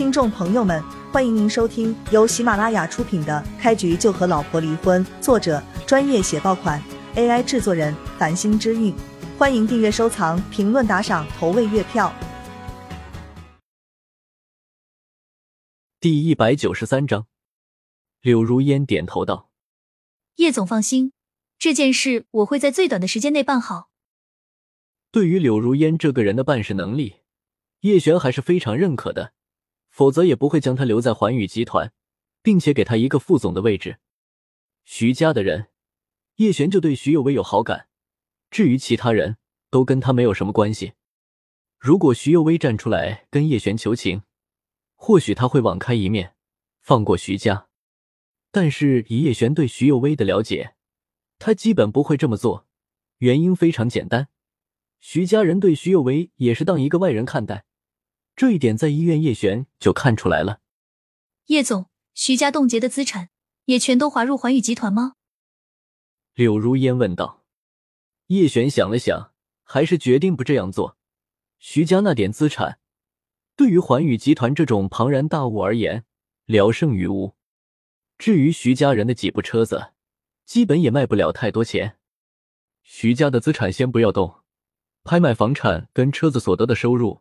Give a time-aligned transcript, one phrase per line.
[0.00, 6.82] 听众朋友们，欢迎您收听由喜马拉雅出品的《开局就和老婆离婚》，作者专业写爆款
[7.16, 8.94] ，AI 制作人繁星之韵。
[9.36, 12.10] 欢迎订阅、收藏、评论、打赏、投喂月票。
[16.00, 17.26] 第一百九十三章，
[18.22, 19.50] 柳如烟点头道
[20.36, 21.12] ：“叶总放心，
[21.58, 23.90] 这件事我会在最短的时间内办好。”
[25.12, 27.16] 对于柳如烟这个人的办事能力，
[27.80, 29.34] 叶璇还是非常认可的。
[29.90, 31.92] 否则也不会将他留在环宇集团，
[32.42, 33.98] 并且给他一个副总的位置。
[34.84, 35.68] 徐家的人，
[36.36, 37.88] 叶璇就对徐有为有好感。
[38.50, 39.36] 至于其他人，
[39.68, 40.94] 都跟他没有什么关系。
[41.78, 44.22] 如果徐有为站出来跟叶璇求情，
[44.96, 46.34] 或许他会网开一面，
[46.80, 47.68] 放过徐家。
[48.50, 50.74] 但是以叶璇对徐有为的了解，
[51.38, 52.66] 他基本不会这么做。
[53.18, 54.28] 原因非常简单，
[54.98, 57.64] 徐家人对徐有为也是当一个外人看待。
[58.40, 60.60] 这一点在医院叶璇就看出来了。
[61.48, 63.28] 叶总，徐家冻结的资产
[63.66, 65.16] 也全都划入环宇集团吗？
[66.32, 67.44] 柳如烟问道。
[68.28, 70.96] 叶璇想了想，还是决定不这样做。
[71.58, 72.78] 徐家那点资产，
[73.56, 76.06] 对于环宇集团这种庞然大物而言，
[76.46, 77.36] 聊胜于无。
[78.16, 79.92] 至于徐家人的几部车子，
[80.46, 81.98] 基本也卖不了太多钱。
[82.82, 84.36] 徐家的资产先不要动，
[85.04, 87.20] 拍卖房产跟车子所得的收入。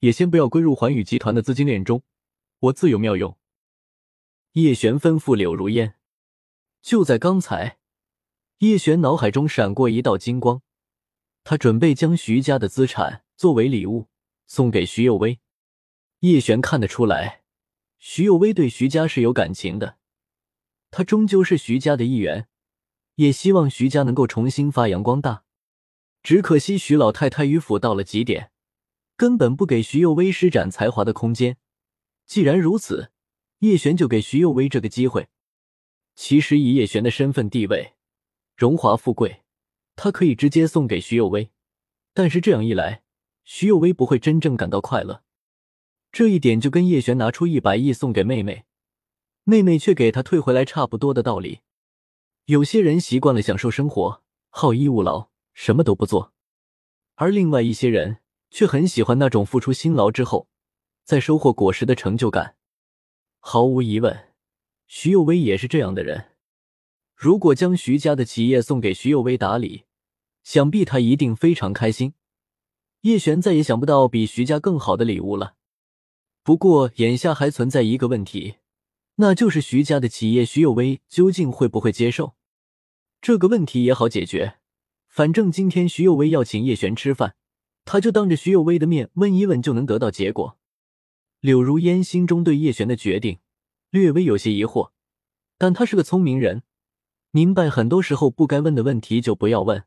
[0.00, 2.02] 也先不要归入环宇集团的资金链中，
[2.60, 3.36] 我自有妙用。
[4.52, 5.96] 叶璇吩咐柳如烟。
[6.80, 7.78] 就在刚才，
[8.58, 10.62] 叶璇脑海中闪过一道金光，
[11.42, 14.08] 他准备将徐家的资产作为礼物
[14.46, 15.40] 送给徐有为。
[16.20, 17.42] 叶璇看得出来，
[17.98, 19.98] 徐有为对徐家是有感情的，
[20.90, 22.48] 他终究是徐家的一员，
[23.16, 25.44] 也希望徐家能够重新发扬光大。
[26.22, 28.50] 只可惜徐老太太迂腐到了极点。
[29.18, 31.56] 根本不给徐幼薇施展才华的空间。
[32.24, 33.10] 既然如此，
[33.58, 35.26] 叶璇就给徐幼薇这个机会。
[36.14, 37.94] 其实以叶璇的身份地位、
[38.56, 39.42] 荣华富贵，
[39.96, 41.50] 他可以直接送给徐幼薇。
[42.14, 43.02] 但是这样一来，
[43.42, 45.24] 徐幼薇不会真正感到快乐。
[46.12, 48.66] 这一点就跟叶璇拿出一百亿送给妹妹，
[49.42, 51.62] 妹妹却给他退回来差不多的道理。
[52.44, 56.32] 有些人习惯了享受生活，好逸恶劳，什么都不做；
[57.16, 58.18] 而另外一些人。
[58.50, 60.48] 却很喜欢那种付出辛劳之后
[61.04, 62.56] 再收获果实的成就感。
[63.38, 64.34] 毫无疑问，
[64.86, 66.32] 徐有为也是这样的人。
[67.14, 69.84] 如果将徐家的企业送给徐有为打理，
[70.42, 72.14] 想必他一定非常开心。
[73.02, 75.54] 叶璇再也想不到比徐家更好的礼物了。
[76.42, 78.56] 不过眼下还存在一个问题，
[79.16, 82.34] 那就是徐家的企业徐有为究竟会不会接受？
[83.20, 84.58] 这个问题也好解决，
[85.08, 87.34] 反正今天徐有为要请叶璇吃饭。
[87.90, 90.58] 他就当着徐有为的面问一问，就能得到结果。
[91.40, 93.38] 柳如烟心中对叶璇的决定
[93.88, 94.90] 略微有些疑惑，
[95.56, 96.62] 但他是个聪明人，
[97.30, 99.84] 明白很多时候不该问的问题就不要问，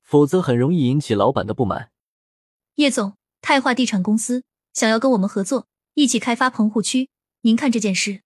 [0.00, 1.92] 否则很容易引起老板的不满。
[2.76, 7.10] 叶总，泰化地产公司想要跟我们合作，一起开发棚户区，
[7.42, 8.22] 您看这件事？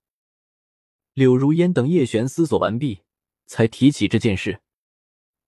[1.15, 3.03] 柳如烟等叶璇思索完毕，
[3.47, 4.61] 才提起这件事，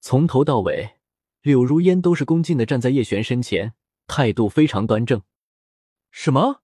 [0.00, 0.97] 从头到尾。
[1.42, 3.74] 柳如烟都是恭敬的站在叶璇身前，
[4.06, 5.22] 态度非常端正。
[6.10, 6.62] 什么？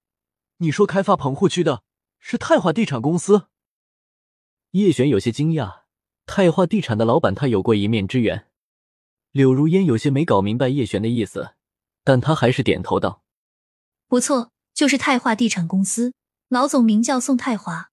[0.59, 1.83] 你说开发棚户区的
[2.19, 3.49] 是泰华地产公司？
[4.73, 5.83] 叶璇有些惊讶。
[6.27, 8.49] 泰华地产的老板他有过一面之缘。
[9.31, 11.55] 柳如烟有些没搞明白叶璇的意思，
[12.03, 13.23] 但他还是点头道
[14.09, 16.15] ：“不错，就是泰华地产公司，
[16.49, 17.91] 老总名叫宋泰华。”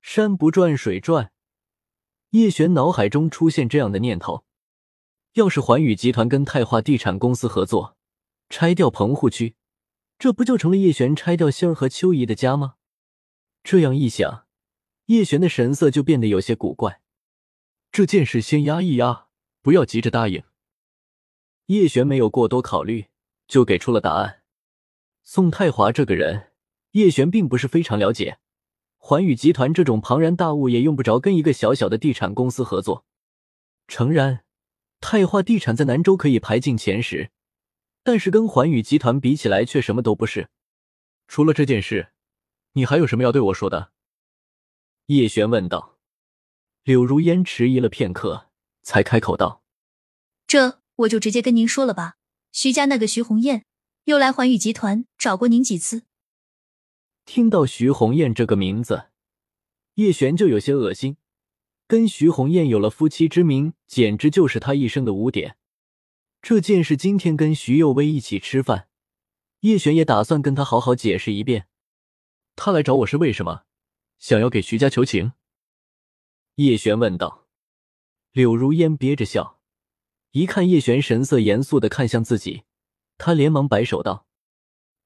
[0.00, 1.32] 山不转水转，
[2.30, 4.44] 叶璇脑海中出现这样的念头。
[5.34, 7.96] 要是环宇集团跟泰化地产公司合作，
[8.48, 9.54] 拆掉棚户区，
[10.18, 12.74] 这不就成了叶璇拆掉星儿和秋怡的家吗？
[13.62, 14.46] 这样一想，
[15.06, 17.00] 叶璇的神色就变得有些古怪。
[17.92, 19.26] 这件事先压一压，
[19.62, 20.42] 不要急着答应。
[21.66, 23.06] 叶璇没有过多考虑，
[23.46, 24.42] 就给出了答案。
[25.22, 26.52] 宋泰华这个人，
[26.92, 28.38] 叶璇并不是非常了解。
[28.96, 33.04] 环宇集团这种庞然大物，也用不着跟一个小小的地产公司合作。
[33.86, 34.44] 诚然。
[35.00, 37.30] 泰化地产在南州可以排进前十，
[38.02, 40.48] 但是跟环宇集团比起来却什么都不是。
[41.26, 42.12] 除了这件事，
[42.72, 43.92] 你还有什么要对我说的？
[45.06, 45.96] 叶璇问道。
[46.84, 48.48] 柳如烟迟疑了片刻，
[48.82, 49.62] 才开口道
[50.48, 52.16] ：“这我就直接跟您说了吧。
[52.50, 53.66] 徐家那个徐红艳
[54.04, 56.04] 又来环宇集团找过您几次。”
[57.26, 59.08] 听到徐红艳这个名字，
[59.94, 61.18] 叶璇就有些恶心。
[61.88, 65.56] 跟徐红艳有了夫妻之名，简直就是他一生的污点。
[66.42, 68.88] 这件事今天跟徐幼薇一起吃饭，
[69.60, 71.66] 叶璇也打算跟他好好解释一遍。
[72.54, 73.62] 他来找我是为什么？
[74.18, 75.32] 想要给徐家求情？
[76.56, 77.46] 叶璇问道。
[78.32, 79.58] 柳如烟憋着笑，
[80.32, 82.64] 一看叶璇神色严肃的看向自己，
[83.16, 84.26] 他连忙摆手道：“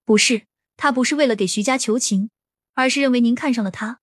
[0.04, 0.46] 不是，
[0.76, 2.30] 他不是为了给徐家求情，
[2.74, 4.00] 而是认为您看上了他。”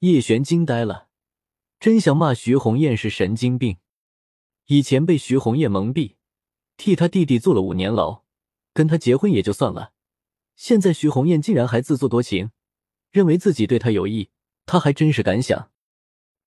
[0.00, 1.08] 叶璇惊呆了，
[1.84, 3.76] 真想骂徐红艳是神经病。
[4.68, 6.14] 以前被徐红艳蒙蔽，
[6.78, 8.24] 替他弟弟坐了五年牢，
[8.72, 9.92] 跟他结婚也就算了。
[10.56, 12.52] 现在徐红艳竟然还自作多情，
[13.10, 14.30] 认为自己对他有意，
[14.64, 15.70] 他还真是敢想。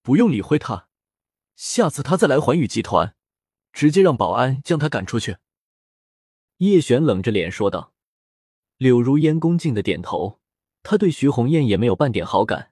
[0.02, 0.90] 不用理会他，
[1.56, 3.16] 下次他再来环宇集团，
[3.72, 5.38] 直接让保安将他赶出去。
[6.58, 7.94] 叶璇冷着脸说道。
[8.78, 10.40] 柳如烟恭敬的点头，
[10.82, 12.72] 他对徐红艳也没有半点好感。